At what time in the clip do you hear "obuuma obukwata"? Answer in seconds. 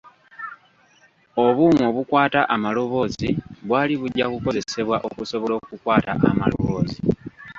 1.45-2.41